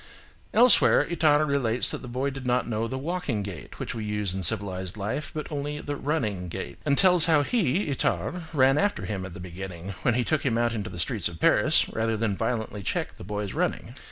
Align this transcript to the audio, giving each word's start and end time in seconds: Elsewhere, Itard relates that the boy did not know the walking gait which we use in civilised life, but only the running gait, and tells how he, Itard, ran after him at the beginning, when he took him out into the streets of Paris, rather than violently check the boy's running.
Elsewhere, 0.51 1.05
Itard 1.07 1.47
relates 1.47 1.91
that 1.91 2.01
the 2.01 2.07
boy 2.07 2.31
did 2.31 2.43
not 2.47 2.67
know 2.67 2.87
the 2.87 2.97
walking 2.97 3.43
gait 3.43 3.77
which 3.77 3.93
we 3.93 4.03
use 4.03 4.33
in 4.33 4.41
civilised 4.41 4.97
life, 4.97 5.29
but 5.31 5.51
only 5.51 5.79
the 5.79 5.95
running 5.95 6.47
gait, 6.49 6.79
and 6.87 6.97
tells 6.97 7.25
how 7.25 7.43
he, 7.43 7.85
Itard, 7.85 8.45
ran 8.51 8.79
after 8.79 9.05
him 9.05 9.25
at 9.27 9.35
the 9.35 9.39
beginning, 9.39 9.89
when 10.01 10.15
he 10.15 10.23
took 10.23 10.43
him 10.43 10.57
out 10.57 10.73
into 10.73 10.89
the 10.89 10.97
streets 10.97 11.27
of 11.27 11.39
Paris, 11.39 11.87
rather 11.87 12.17
than 12.17 12.35
violently 12.35 12.81
check 12.81 13.17
the 13.17 13.23
boy's 13.23 13.53
running. 13.53 13.93